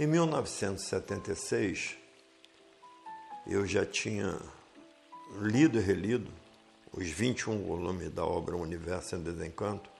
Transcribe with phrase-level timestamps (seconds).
[0.00, 1.96] Em 1976,
[3.48, 4.38] eu já tinha
[5.40, 6.30] lido e relido
[6.92, 9.90] os 21 volumes da obra Universo em Desencanto,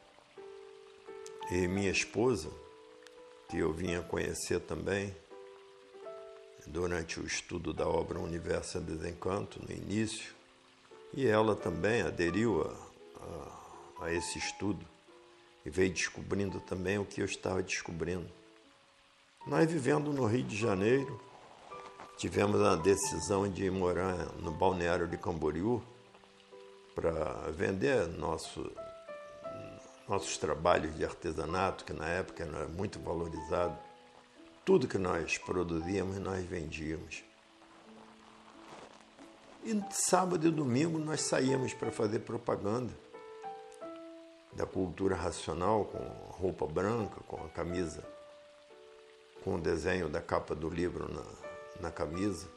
[1.51, 2.49] e minha esposa,
[3.49, 5.13] que eu vinha conhecer também
[6.65, 10.33] durante o estudo da obra Universo em Desencanto, no início,
[11.13, 12.73] e ela também aderiu a,
[14.01, 14.87] a, a esse estudo
[15.67, 18.39] e veio descobrindo também o que eu estava descobrindo.
[19.49, 21.19] Nós vivendo no Rio de Janeiro,
[22.19, 25.83] tivemos a decisão de morar no balneário de Camboriú
[26.95, 28.71] para vender nosso,
[30.07, 33.75] nossos trabalhos de artesanato, que na época era muito valorizado.
[34.67, 37.25] Tudo que nós produzíamos, nós vendíamos.
[39.65, 42.93] E sábado e domingo nós saíamos para fazer propaganda
[44.53, 45.99] da cultura racional, com
[46.39, 48.05] roupa branca, com a camisa,
[49.45, 51.25] com o desenho da capa do livro na,
[51.81, 52.49] na camisa.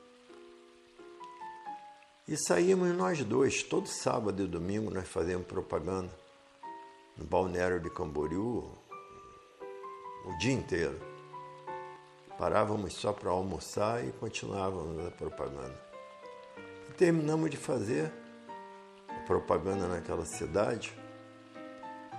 [2.27, 6.11] E saímos nós dois, todo sábado e domingo nós fazíamos propaganda
[7.17, 8.71] no balneário de Camboriú
[10.25, 10.99] o dia inteiro.
[12.37, 15.79] Parávamos só para almoçar e continuávamos a propaganda.
[16.89, 18.11] E terminamos de fazer
[19.07, 20.97] a propaganda naquela cidade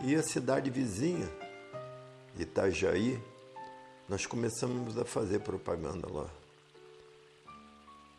[0.05, 1.28] e a cidade vizinha,
[2.39, 3.20] Itajaí,
[4.08, 6.28] nós começamos a fazer propaganda lá.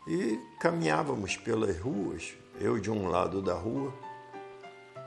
[0.08, 3.94] E caminhávamos pelas ruas, eu de um lado da rua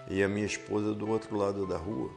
[0.09, 2.11] e a minha esposa do outro lado da rua,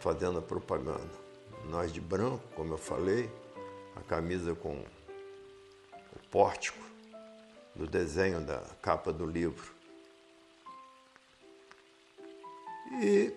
[0.00, 1.24] fazendo a propaganda.
[1.68, 3.30] Nós de branco, como eu falei,
[3.96, 6.84] a camisa com o pórtico
[7.74, 9.72] do desenho da capa do livro.
[13.00, 13.32] E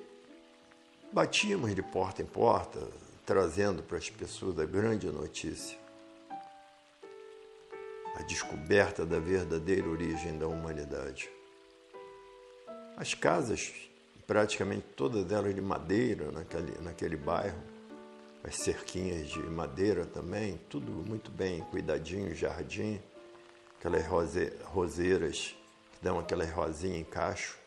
[1.12, 2.80] batíamos de porta em porta,
[3.28, 5.78] trazendo para as pessoas a grande notícia.
[8.16, 11.30] A descoberta da verdadeira origem da humanidade.
[12.96, 13.74] As casas,
[14.26, 17.62] praticamente todas elas de madeira naquele, naquele bairro,
[18.46, 23.02] as cerquinhas de madeira também, tudo muito bem cuidadinho, jardim,
[23.78, 25.54] aquelas rose, roseiras
[25.92, 27.58] que dão aquelas rosinhas em cacho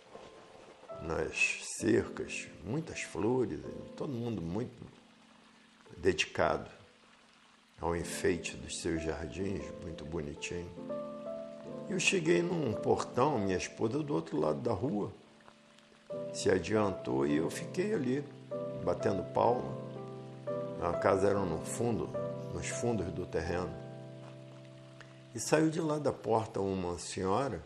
[1.02, 3.60] nas cercas, muitas flores,
[3.94, 4.99] todo mundo muito
[6.00, 6.70] dedicado
[7.80, 10.70] ao enfeite dos seus jardins, muito bonitinho.
[11.88, 15.12] Eu cheguei num portão, minha esposa do outro lado da rua
[16.32, 18.24] se adiantou e eu fiquei ali,
[18.84, 19.76] batendo palma.
[20.82, 22.08] A casa era no fundo,
[22.54, 23.70] nos fundos do terreno.
[25.34, 27.62] E saiu de lá da porta uma senhora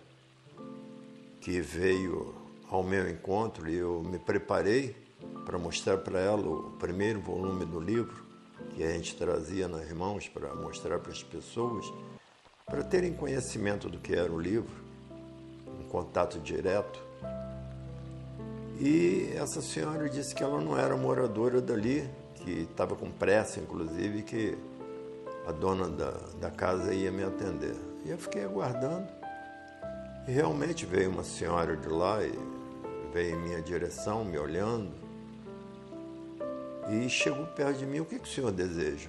[1.41, 2.34] que veio
[2.71, 4.97] ao meu encontro e eu me preparei
[5.45, 8.23] para mostrar para ela o primeiro volume do livro
[8.74, 11.86] que a gente trazia nas mãos para mostrar para as pessoas,
[12.66, 14.74] para terem conhecimento do que era o livro,
[15.80, 17.00] um contato direto.
[18.80, 24.22] E essa senhora disse que ela não era moradora dali, que estava com pressa, inclusive,
[24.22, 24.58] que
[25.46, 26.10] a dona da,
[26.41, 27.76] da casa ia me atender.
[28.04, 29.06] E eu fiquei aguardando.
[30.26, 32.36] E realmente veio uma senhora de lá e
[33.12, 35.03] veio em minha direção, me olhando
[36.89, 39.09] e chegou perto de mim: O que, que o senhor deseja?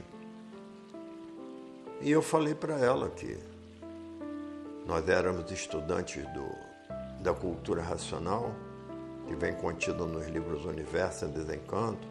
[2.02, 3.38] E eu falei para ela que
[4.86, 6.50] nós éramos estudantes do,
[7.22, 8.54] da cultura racional,
[9.28, 12.08] que vem contida nos livros Universo e Desencanto,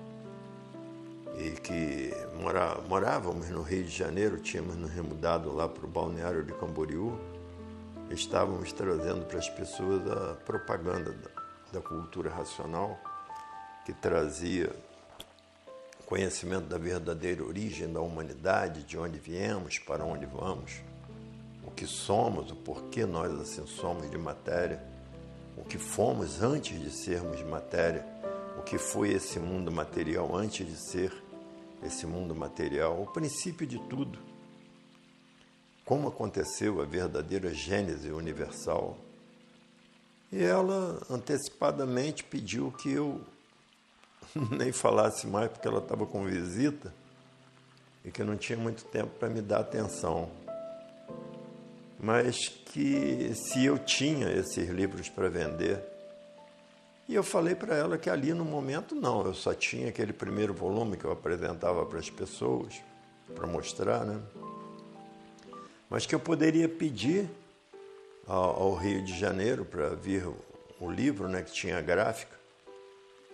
[1.37, 6.43] e que mora, morávamos no Rio de Janeiro, tínhamos nos remudado lá para o balneário
[6.43, 7.19] de Camboriú,
[8.11, 11.31] estávamos trazendo para as pessoas a propaganda da,
[11.75, 12.99] da cultura racional,
[13.85, 14.75] que trazia
[16.07, 20.81] conhecimento da verdadeira origem da humanidade, de onde viemos, para onde vamos,
[21.67, 24.83] o que somos, o porquê nós assim somos de matéria,
[25.57, 28.05] o que fomos antes de sermos matéria,
[28.59, 31.13] o que foi esse mundo material antes de ser
[31.83, 34.19] esse mundo material, o princípio de tudo.
[35.85, 38.97] Como aconteceu a verdadeira gênese universal.
[40.33, 43.21] E ela antecipadamente pediu que eu
[44.51, 46.93] nem falasse mais porque ela estava com visita
[48.05, 50.31] e que não tinha muito tempo para me dar atenção.
[51.99, 55.83] Mas que se eu tinha esses livros para vender,
[57.09, 60.55] e eu falei para ela que ali no momento não, eu só tinha aquele primeiro
[60.55, 62.75] volume que eu apresentava para as pessoas,
[63.35, 64.21] para mostrar, né?
[65.89, 67.29] Mas que eu poderia pedir
[68.27, 70.27] ao, ao Rio de Janeiro para vir
[70.81, 72.34] o, livro, né, que tinha gráfica,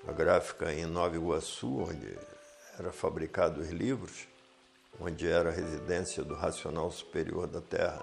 [0.07, 2.17] a gráfica em Nova Iguaçu, onde
[2.79, 4.27] era fabricado os livros,
[5.01, 8.03] onde era a residência do racional superior da Terra,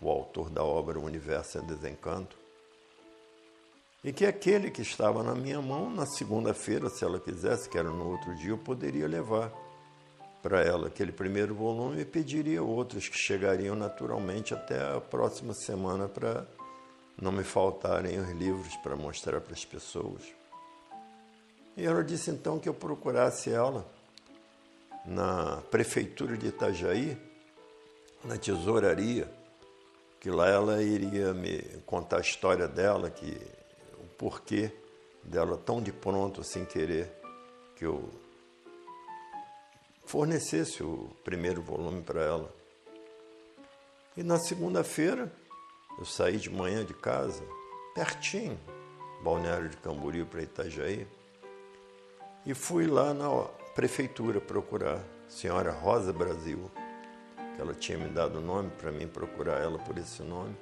[0.00, 2.36] o autor da obra O Universo em Desencanto,
[4.04, 7.90] e que aquele que estava na minha mão, na segunda-feira, se ela quisesse, que era
[7.90, 9.52] no outro dia, eu poderia levar
[10.40, 16.08] para ela aquele primeiro volume e pediria outros que chegariam naturalmente até a próxima semana
[16.08, 16.46] para
[17.20, 20.37] não me faltarem os livros para mostrar para as pessoas.
[21.78, 23.86] E ela disse então que eu procurasse ela
[25.06, 27.16] na prefeitura de Itajaí,
[28.24, 29.30] na tesouraria,
[30.18, 33.40] que lá ela iria me contar a história dela, que
[33.96, 34.72] o porquê
[35.22, 37.12] dela tão de pronto, sem querer,
[37.76, 38.10] que eu
[40.04, 42.52] fornecesse o primeiro volume para ela.
[44.16, 45.32] E na segunda-feira,
[45.96, 47.44] eu saí de manhã de casa,
[47.94, 48.58] pertinho,
[49.22, 51.06] Balneário de Camboriú para Itajaí,
[52.48, 53.28] e fui lá na
[53.74, 56.70] prefeitura procurar a senhora Rosa Brasil,
[57.54, 60.56] que ela tinha me dado o nome para mim procurar ela por esse nome.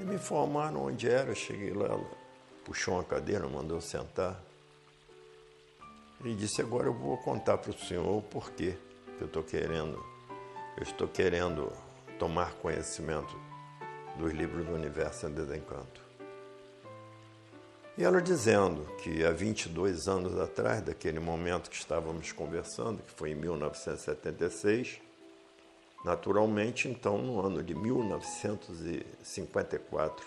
[0.00, 2.10] E me informaram onde era, cheguei lá, ela
[2.64, 4.40] puxou uma cadeira, mandou sentar.
[6.24, 8.74] E disse, agora eu vou contar para o senhor o porquê
[9.18, 10.02] que eu estou querendo.
[10.78, 11.70] Eu estou querendo
[12.18, 13.38] tomar conhecimento
[14.16, 16.05] dos livros do Universo em Desencanto.
[17.98, 23.30] E ela dizendo que há 22 anos atrás, daquele momento que estávamos conversando, que foi
[23.30, 25.00] em 1976,
[26.04, 30.26] naturalmente, então, no ano de 1954,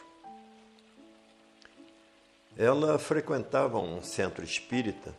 [2.57, 5.13] ela frequentava um centro espírita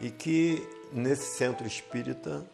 [0.00, 2.44] e que nesse centro espírita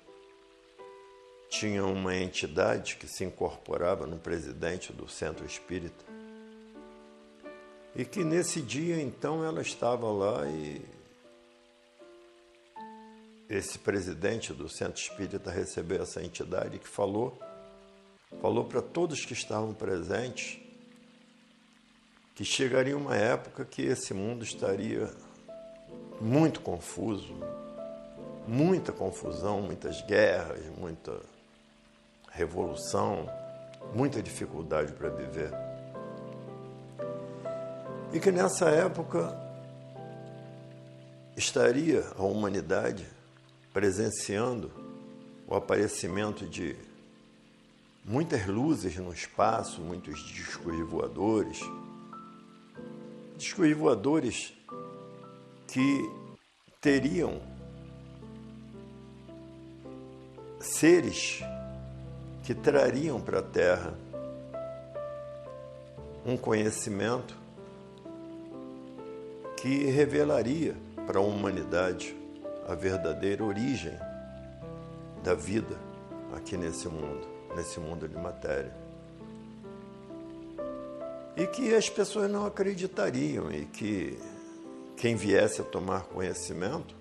[1.48, 6.12] tinha uma entidade que se incorporava no presidente do centro espírita
[7.94, 10.82] e que nesse dia então ela estava lá e
[13.48, 17.38] esse presidente do Centro Espírita recebeu essa entidade que falou,
[18.40, 20.58] falou para todos que estavam presentes
[22.34, 25.10] que chegaria uma época que esse mundo estaria
[26.20, 27.34] muito confuso,
[28.48, 31.20] muita confusão, muitas guerras, muita
[32.30, 33.28] revolução,
[33.94, 35.71] muita dificuldade para viver.
[38.12, 39.34] E que nessa época
[41.34, 43.06] estaria a humanidade
[43.72, 44.70] presenciando
[45.46, 46.76] o aparecimento de
[48.04, 51.60] muitas luzes no espaço, muitos discos voadores.
[53.38, 54.52] Discos voadores
[55.66, 56.10] que
[56.82, 57.40] teriam
[60.60, 61.40] seres
[62.44, 63.94] que trariam para a Terra
[66.24, 67.41] um conhecimento
[69.62, 70.74] que revelaria
[71.06, 72.16] para a humanidade
[72.66, 73.96] a verdadeira origem
[75.22, 75.78] da vida
[76.34, 78.74] aqui nesse mundo, nesse mundo de matéria.
[81.36, 84.18] E que as pessoas não acreditariam e que
[84.96, 86.96] quem viesse a tomar conhecimento,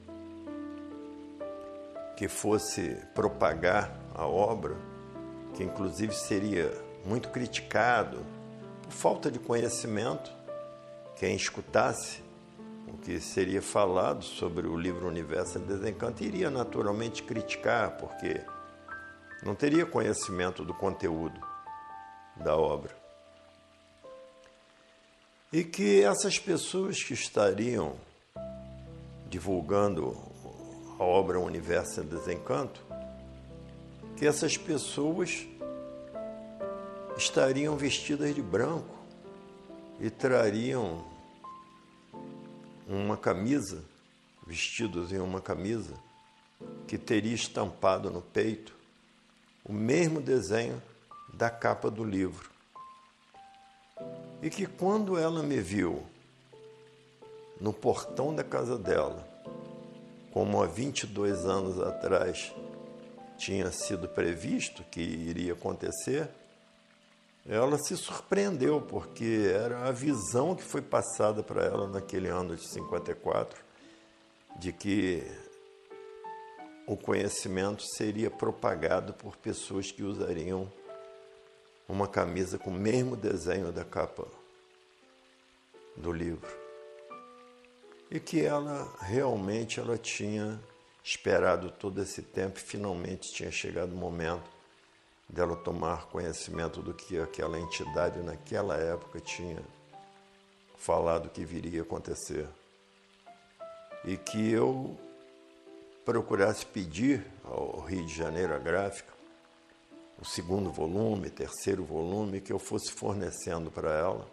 [2.15, 4.77] que fosse propagar a obra,
[5.55, 6.71] que inclusive seria
[7.07, 8.23] muito criticado
[8.83, 10.31] por falta de conhecimento,
[11.15, 12.29] quem escutasse
[13.01, 18.42] que seria falado sobre o livro Universo em Desencanto iria naturalmente criticar, porque
[19.44, 21.40] não teria conhecimento do conteúdo
[22.35, 22.95] da obra.
[25.52, 27.95] E que essas pessoas que estariam
[29.28, 30.16] divulgando
[30.99, 32.83] a obra Universo em Desencanto,
[34.16, 35.47] que essas pessoas
[37.18, 38.95] estariam vestidas de branco
[39.99, 41.04] e trariam
[42.95, 43.83] uma camisa,
[44.45, 45.94] vestidos em uma camisa,
[46.88, 48.76] que teria estampado no peito
[49.64, 50.81] o mesmo desenho
[51.33, 52.50] da capa do livro.
[54.42, 56.04] E que quando ela me viu
[57.60, 59.28] no portão da casa dela,
[60.31, 62.52] como há 22 anos atrás
[63.38, 66.30] tinha sido previsto que iria acontecer,
[67.45, 72.68] ela se surpreendeu, porque era a visão que foi passada para ela naquele ano de
[72.68, 73.64] 54,
[74.60, 75.24] de que
[76.86, 80.71] o conhecimento seria propagado por pessoas que usariam
[81.88, 84.28] uma camisa com o mesmo desenho da capa
[85.95, 86.50] do livro.
[88.10, 90.60] E que ela realmente ela tinha
[91.04, 94.60] esperado todo esse tempo e finalmente tinha chegado o momento
[95.31, 99.61] dela tomar conhecimento do que aquela entidade naquela época tinha
[100.76, 102.47] falado que viria a acontecer.
[104.04, 104.97] E que eu
[106.04, 109.11] procurasse pedir ao Rio de Janeiro a gráfica
[110.19, 114.28] o segundo volume, terceiro volume, que eu fosse fornecendo para ela,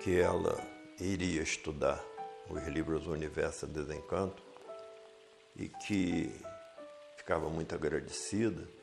[0.00, 0.60] que ela
[1.00, 2.02] iria estudar
[2.50, 4.42] os livros do Universo Desencanto
[5.56, 6.30] e que
[7.16, 8.81] ficava muito agradecida.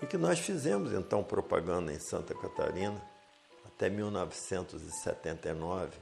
[0.00, 3.02] E que nós fizemos então propaganda em Santa Catarina
[3.64, 5.96] até 1979,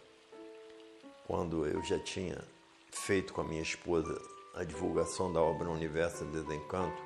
[1.26, 2.38] quando eu já tinha
[2.90, 4.20] feito com a minha esposa
[4.54, 7.02] a divulgação da obra Universo Desencanto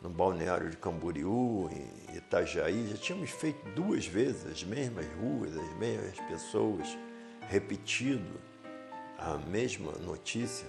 [0.00, 5.76] no balneário de Camboriú, em Itajaí, já tínhamos feito duas vezes as mesmas ruas, as
[5.76, 6.96] mesmas pessoas,
[7.48, 8.40] repetido
[9.18, 10.66] a mesma notícia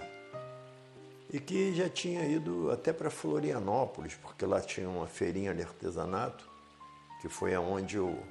[1.32, 6.48] e que já tinha ido até para Florianópolis, porque lá tinha uma feirinha de artesanato,
[7.20, 8.22] que foi aonde eu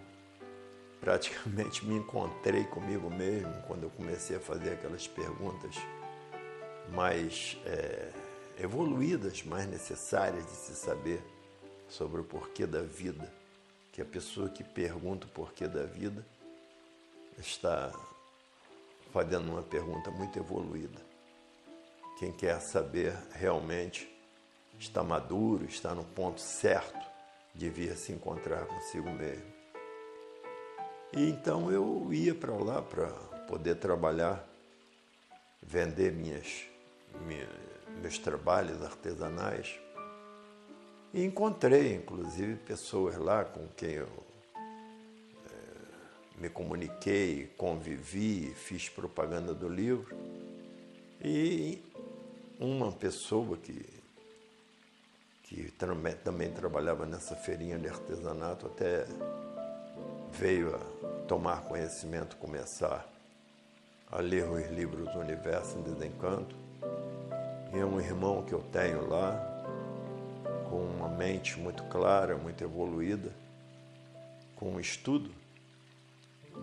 [1.00, 5.76] praticamente me encontrei comigo mesmo quando eu comecei a fazer aquelas perguntas
[6.94, 8.12] mais é,
[8.60, 11.24] evoluídas, mais necessárias de se saber
[11.90, 13.34] sobre o porquê da vida,
[13.92, 16.24] que a pessoa que pergunta o porquê da vida
[17.40, 17.92] está
[19.12, 21.11] fazendo uma pergunta muito evoluída.
[22.22, 24.08] Quem quer saber realmente
[24.78, 27.04] está maduro, está no ponto certo
[27.56, 29.52] de vir se encontrar consigo mesmo.
[31.18, 33.08] E então eu ia para lá para
[33.48, 34.48] poder trabalhar,
[35.64, 36.68] vender minhas,
[37.26, 37.50] minhas,
[38.00, 39.80] meus trabalhos artesanais.
[41.12, 44.26] E encontrei, inclusive, pessoas lá com quem eu
[45.48, 50.16] é, me comuniquei, convivi, fiz propaganda do livro.
[51.20, 51.91] E
[52.62, 53.84] uma pessoa que,
[55.44, 59.08] que também, também trabalhava nessa feirinha de artesanato até
[60.32, 60.80] veio a
[61.28, 63.12] tomar conhecimento, começar
[64.12, 66.56] a ler os livros do Universo em Desencanto.
[67.74, 69.40] E é um irmão que eu tenho lá,
[70.70, 73.32] com uma mente muito clara, muito evoluída,
[74.56, 75.32] com um estudo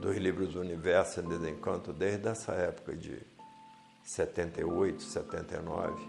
[0.00, 3.21] dos livros do Universo em Desencanto desde essa época de
[4.08, 6.02] 78, 79,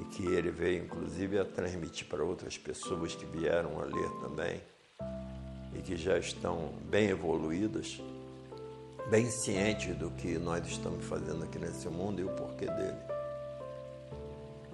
[0.00, 4.60] e que ele veio inclusive a transmitir para outras pessoas que vieram a ler também
[5.72, 8.02] e que já estão bem evoluídas,
[9.08, 12.98] bem cientes do que nós estamos fazendo aqui nesse mundo e o porquê dele.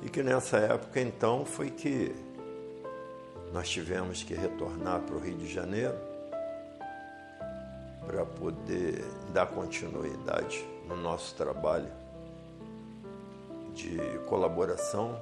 [0.03, 2.15] E que nessa época então foi que
[3.53, 5.99] nós tivemos que retornar para o Rio de Janeiro
[8.07, 12.02] para poder dar continuidade no nosso trabalho
[13.75, 15.21] de colaboração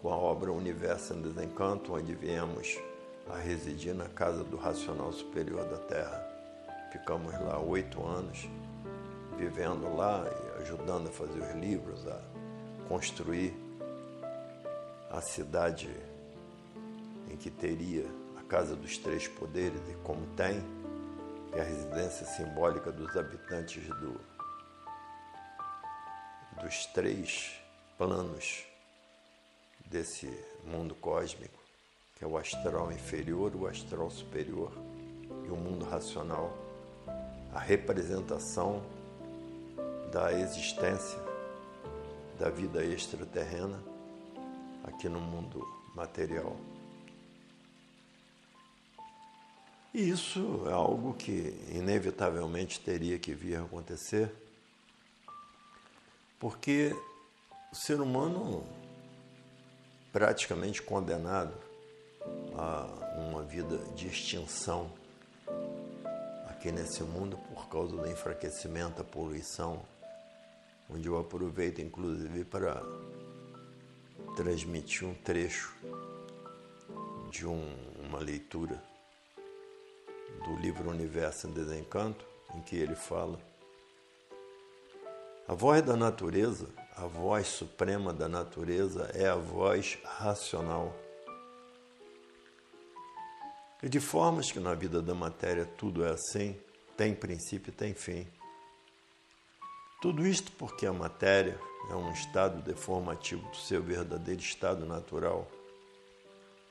[0.00, 2.78] com a obra Universo em Desencanto, onde viemos
[3.28, 6.26] a residir na Casa do Racional Superior da Terra.
[6.92, 8.48] Ficamos lá oito anos,
[9.36, 12.20] vivendo lá e ajudando a fazer os livros, a
[12.88, 13.54] construir
[15.10, 15.90] a cidade
[17.30, 18.06] em que teria
[18.38, 20.62] a Casa dos Três Poderes e como tem,
[21.52, 24.37] que é a residência simbólica dos habitantes do
[26.62, 27.52] dos três
[27.96, 28.64] planos
[29.86, 30.28] desse
[30.64, 31.58] mundo cósmico,
[32.16, 34.72] que é o astral inferior, o astral superior
[35.46, 36.56] e o mundo racional,
[37.54, 38.82] a representação
[40.12, 41.18] da existência
[42.38, 43.82] da vida extraterrena
[44.84, 46.56] aqui no mundo material.
[49.92, 54.30] E isso é algo que inevitavelmente teria que vir a acontecer
[56.38, 56.94] porque
[57.72, 58.64] o ser humano,
[60.12, 61.54] praticamente condenado
[62.56, 62.86] a
[63.18, 64.90] uma vida de extinção
[66.48, 69.82] aqui nesse mundo por causa do enfraquecimento, da poluição,
[70.88, 72.82] onde eu aproveito inclusive para
[74.36, 75.74] transmitir um trecho
[77.30, 78.82] de um, uma leitura
[80.44, 83.38] do livro Universo em Desencanto, em que ele fala
[85.48, 90.94] a voz da natureza, a voz suprema da natureza, é a voz racional.
[93.82, 96.54] E de formas que na vida da matéria tudo é assim,
[96.98, 98.28] tem princípio e tem fim.
[100.02, 101.58] Tudo isto porque a matéria
[101.90, 105.50] é um estado deformativo do seu verdadeiro estado natural.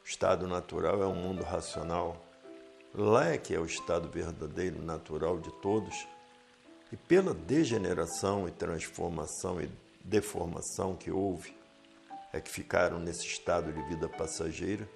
[0.04, 2.24] O estado natural é um mundo racional.
[2.94, 6.08] Lá é que é o estado verdadeiro natural de todos
[6.92, 9.70] e pela degeneração e transformação e
[10.04, 11.56] deformação que houve,
[12.32, 14.88] é que ficaram nesse estado de vida passageira,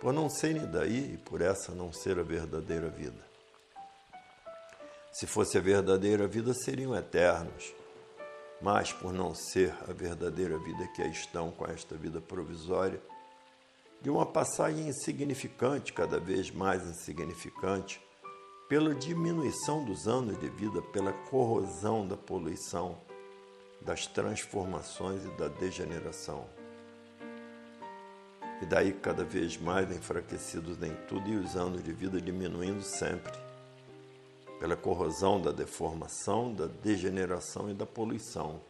[0.00, 3.24] por não serem daí e por essa não ser a verdadeira vida.
[5.12, 7.72] Se fosse a verdadeira vida, seriam eternos.
[8.60, 13.00] mas por não ser a verdadeira vida que aí estão com esta vida provisória,
[14.00, 18.00] de uma passagem insignificante, cada vez mais insignificante,
[18.74, 22.98] pela diminuição dos anos de vida, pela corrosão da poluição,
[23.80, 26.44] das transformações e da degeneração.
[28.60, 33.38] E daí cada vez mais enfraquecidos em tudo e os anos de vida diminuindo sempre,
[34.58, 38.60] pela corrosão da deformação, da degeneração e da poluição.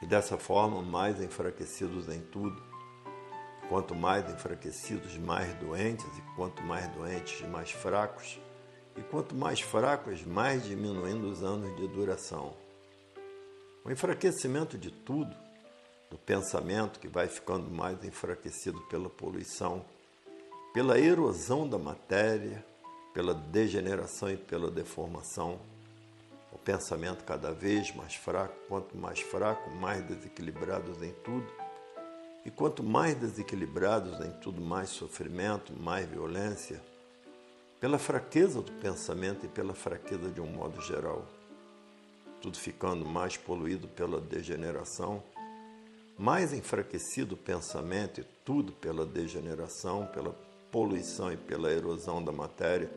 [0.00, 2.71] E dessa forma, mais enfraquecidos em tudo,
[3.72, 8.38] quanto mais enfraquecidos, mais doentes, e quanto mais doentes, mais fracos,
[8.94, 12.52] e quanto mais fracos, mais diminuindo os anos de duração.
[13.82, 15.34] O enfraquecimento de tudo
[16.10, 19.82] do pensamento que vai ficando mais enfraquecido pela poluição,
[20.74, 22.62] pela erosão da matéria,
[23.14, 25.58] pela degeneração e pela deformação.
[26.52, 31.61] O pensamento cada vez mais fraco, quanto mais fraco, mais desequilibrados em tudo.
[32.44, 36.82] E quanto mais desequilibrados em tudo, mais sofrimento, mais violência,
[37.80, 41.24] pela fraqueza do pensamento e pela fraqueza de um modo geral.
[42.40, 45.22] Tudo ficando mais poluído pela degeneração
[46.18, 50.32] mais enfraquecido o pensamento e tudo pela degeneração, pela
[50.70, 52.90] poluição e pela erosão da matéria,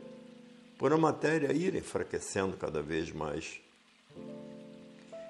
[0.78, 3.60] por a matéria ir enfraquecendo cada vez mais.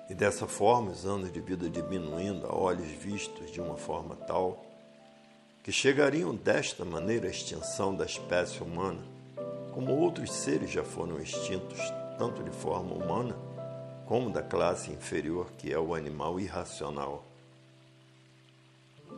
[0.09, 4.65] E dessa forma, os anos de vida diminuindo a olhos vistos de uma forma tal
[5.63, 9.03] que chegariam desta maneira à extinção da espécie humana,
[9.75, 11.81] como outros seres já foram extintos,
[12.17, 13.37] tanto de forma humana
[14.07, 17.25] como da classe inferior que é o animal irracional.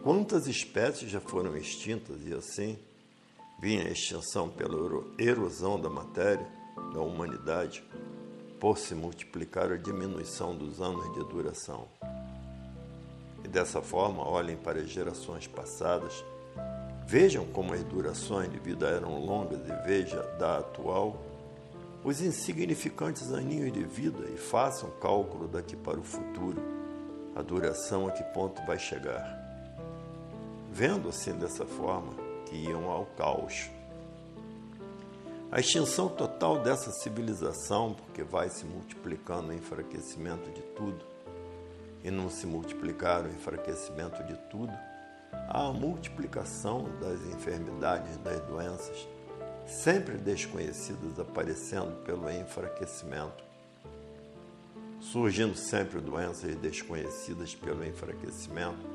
[0.03, 2.79] Quantas espécies já foram extintas e assim
[3.61, 6.47] vinha a extinção pela erosão da matéria,
[6.95, 7.85] da humanidade,
[8.59, 11.87] por se multiplicar a diminuição dos anos de duração.
[13.45, 16.25] E dessa forma, olhem para as gerações passadas,
[17.07, 21.25] vejam como as durações de vida eram longas e veja da atual
[22.05, 26.63] os insignificantes aninhos de vida e façam cálculo daqui para o futuro,
[27.35, 29.49] a duração a que ponto vai chegar
[30.79, 32.13] vendo assim dessa forma
[32.47, 33.69] que iam ao caos.
[35.51, 41.03] A extinção total dessa civilização, porque vai se multiplicando o enfraquecimento de tudo,
[42.05, 44.73] e não se multiplicar o enfraquecimento de tudo,
[45.49, 49.09] a multiplicação das enfermidades, das doenças,
[49.67, 53.43] sempre desconhecidas aparecendo pelo enfraquecimento,
[55.01, 58.87] surgindo sempre doenças desconhecidas pelo enfraquecimento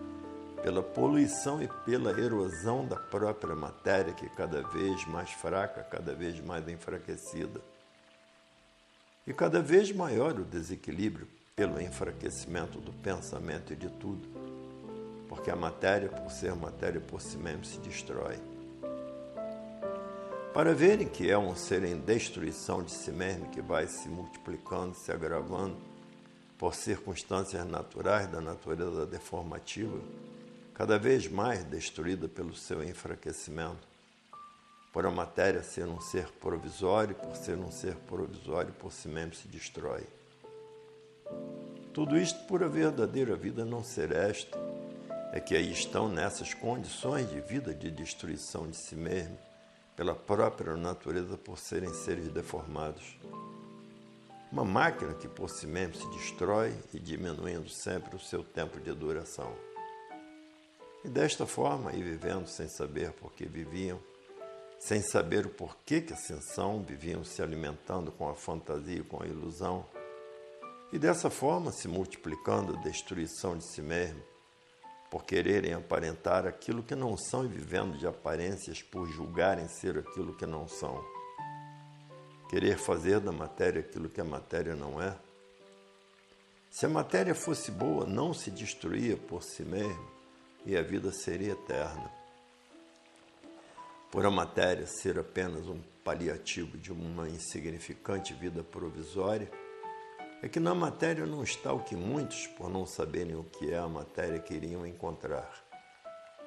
[0.63, 6.15] pela poluição e pela erosão da própria matéria, que é cada vez mais fraca, cada
[6.15, 7.60] vez mais enfraquecida.
[9.28, 14.28] E cada vez maior o desequilíbrio pelo enfraquecimento do pensamento e de tudo,
[15.28, 18.39] porque a matéria, por ser matéria por si mesmo, se destrói.
[20.54, 24.95] Para verem que é um ser em destruição de si mesmo que vai se multiplicando,
[24.95, 25.76] se agravando
[26.58, 29.97] por circunstâncias naturais da natureza deformativa,
[30.73, 33.88] cada vez mais destruída pelo seu enfraquecimento,
[34.91, 39.33] por a matéria ser um ser provisório, por ser um ser provisório, por si mesmo
[39.33, 40.03] se destrói.
[41.93, 44.57] Tudo isto por a verdadeira vida não ser esta,
[45.31, 49.38] é que aí estão nessas condições de vida de destruição de si mesmo,
[49.95, 53.17] pela própria natureza, por serem seres deformados.
[54.51, 58.93] Uma máquina que por si mesmo se destrói e diminuindo sempre o seu tempo de
[58.93, 59.72] duração.
[61.03, 63.99] E desta forma, e vivendo sem saber por que viviam,
[64.79, 69.21] sem saber o porquê que assim são, viviam se alimentando com a fantasia e com
[69.21, 69.85] a ilusão,
[70.93, 74.21] e dessa forma se multiplicando a destruição de si mesmo,
[75.09, 80.35] por quererem aparentar aquilo que não são e vivendo de aparências por julgarem ser aquilo
[80.35, 81.03] que não são.
[82.49, 85.17] Querer fazer da matéria aquilo que a matéria não é.
[86.69, 90.12] Se a matéria fosse boa, não se destruía por si mesmo,
[90.65, 92.12] e a vida seria eterna.
[94.12, 99.49] Por a matéria ser apenas um paliativo de uma insignificante vida provisória,
[100.41, 103.78] é que na matéria não está o que muitos, por não saberem o que é
[103.78, 105.63] a matéria, queriam encontrar.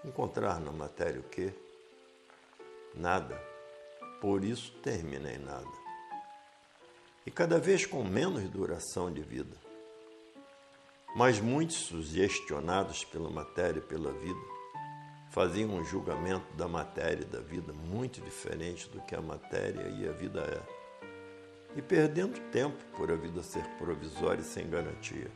[0.05, 1.53] Encontrar na matéria o quê?
[2.95, 3.37] Nada.
[4.21, 5.87] Por isso termina em nada.
[7.25, 9.66] E cada vez com menos duração de vida.
[11.17, 14.39] Mas muitos, sugestionados pela matéria e pela vida,
[15.31, 20.07] faziam um julgamento da matéria e da vida muito diferente do que a matéria e
[20.07, 21.09] a vida é.
[21.75, 25.31] e perdendo tempo por a vida ser provisória e sem garantia.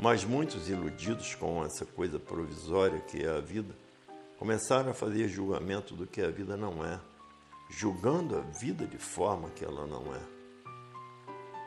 [0.00, 3.76] Mas muitos iludidos com essa coisa provisória que é a vida,
[4.38, 6.98] começaram a fazer julgamento do que a vida não é,
[7.68, 10.43] julgando a vida de forma que ela não é.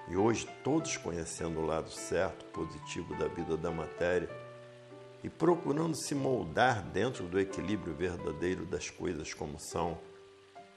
[0.09, 4.29] E hoje, todos conhecendo o lado certo, positivo da vida da matéria
[5.23, 9.97] e procurando se moldar dentro do equilíbrio verdadeiro das coisas como são,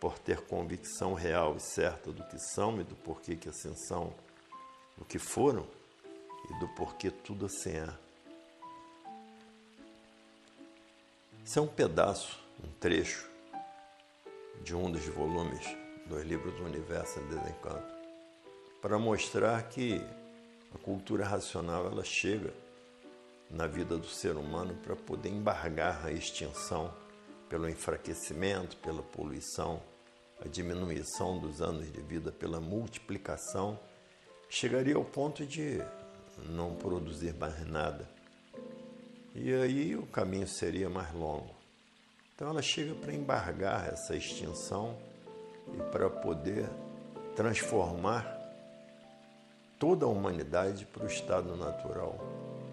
[0.00, 4.12] por ter convicção real e certa do que são e do porquê que assim são,
[4.96, 5.66] do que foram
[6.48, 7.94] e do porquê tudo assim é.
[11.44, 13.28] Isso é um pedaço, um trecho
[14.62, 15.64] de um dos volumes
[16.06, 17.99] dos livros do Universo em Desencanto,
[18.80, 20.00] para mostrar que
[20.74, 22.52] a cultura racional ela chega
[23.50, 26.92] na vida do ser humano para poder embargar a extinção
[27.48, 29.82] pelo enfraquecimento, pela poluição,
[30.44, 33.78] a diminuição dos anos de vida pela multiplicação,
[34.48, 35.82] chegaria ao ponto de
[36.48, 38.08] não produzir mais nada.
[39.34, 41.54] E aí o caminho seria mais longo.
[42.34, 44.96] Então ela chega para embargar essa extinção
[45.74, 46.68] e para poder
[47.36, 48.39] transformar
[49.80, 52.18] toda a humanidade para o estado natural,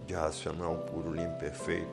[0.05, 1.89] de racional puro, limpo, perfeito.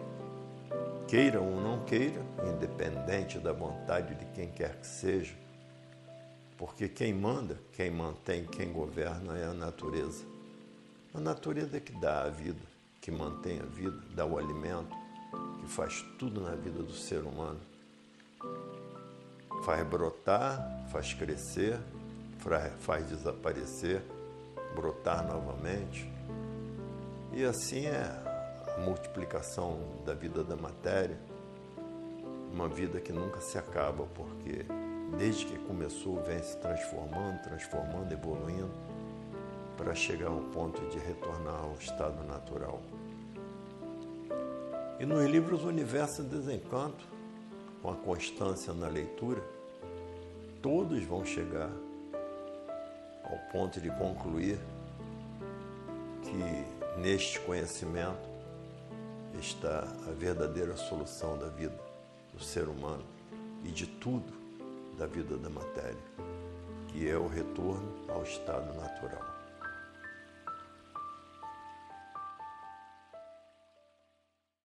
[1.06, 5.34] Queira ou não queira, independente da vontade de quem quer que seja,
[6.58, 10.24] porque quem manda, quem mantém, quem governa é a natureza.
[11.14, 12.62] A natureza é que dá a vida,
[13.00, 14.96] que mantém a vida, dá o alimento,
[15.60, 17.60] que faz tudo na vida do ser humano.
[19.64, 21.78] Faz brotar, faz crescer,
[22.80, 24.02] faz desaparecer,
[24.74, 26.10] brotar novamente.
[27.32, 28.02] E assim é
[28.76, 31.18] a multiplicação da vida da matéria,
[32.52, 34.64] uma vida que nunca se acaba, porque
[35.18, 38.70] desde que começou, vem se transformando, transformando, evoluindo,
[39.76, 42.80] para chegar ao ponto de retornar ao estado natural.
[44.98, 47.04] E nos livros Universo e Desencanto,
[47.82, 49.42] com a constância na leitura,
[50.62, 51.70] todos vão chegar
[53.34, 54.58] ao ponto de concluir
[56.22, 58.28] que neste conhecimento
[59.40, 61.78] está a verdadeira solução da vida
[62.32, 63.04] do ser humano
[63.64, 64.32] e de tudo
[64.96, 65.98] da vida da matéria,
[66.88, 69.33] que é o retorno ao estado natural.